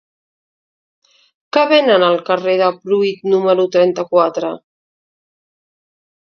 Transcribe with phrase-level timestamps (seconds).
[1.57, 4.51] Què venen al carrer de Pruit número trenta-quatre?